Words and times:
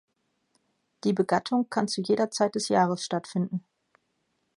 Die 1.03 1.13
Begattung 1.13 1.69
kann 1.69 1.87
zu 1.87 2.01
jeder 2.01 2.31
Zeit 2.31 2.55
des 2.55 2.69
Jahres 2.69 3.05
stattfinden. 3.05 3.63